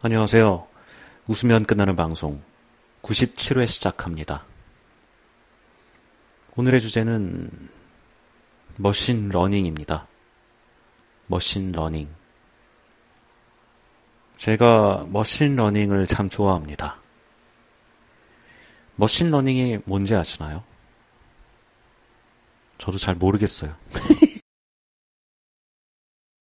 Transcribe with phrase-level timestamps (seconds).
[0.00, 0.64] 안녕하세요.
[1.26, 2.40] 웃으면 끝나는 방송
[3.02, 4.44] 97회 시작합니다.
[6.54, 7.50] 오늘의 주제는
[8.76, 10.06] machine learning입니다.
[11.26, 12.08] Machine learning.
[14.36, 17.00] 제가 machine learning을 참 좋아합니다.
[18.94, 20.62] machine learning이 뭔지 아시나요?
[22.78, 23.74] 저도 잘 모르겠어요.